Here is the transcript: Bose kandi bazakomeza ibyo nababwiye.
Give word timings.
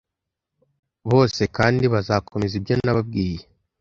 Bose 1.11 1.41
kandi 1.57 1.83
bazakomeza 1.93 2.53
ibyo 2.59 2.73
nababwiye. 2.85 3.43